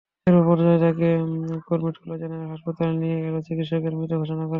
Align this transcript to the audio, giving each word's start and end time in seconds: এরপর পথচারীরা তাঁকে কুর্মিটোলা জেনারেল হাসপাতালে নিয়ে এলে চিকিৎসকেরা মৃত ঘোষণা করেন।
এরপর 0.27 0.43
পথচারীরা 0.47 0.81
তাঁকে 0.83 1.09
কুর্মিটোলা 1.67 2.15
জেনারেল 2.21 2.47
হাসপাতালে 2.53 2.93
নিয়ে 3.01 3.17
এলে 3.19 3.41
চিকিৎসকেরা 3.47 3.97
মৃত 3.99 4.11
ঘোষণা 4.13 4.35
করেন। 4.37 4.49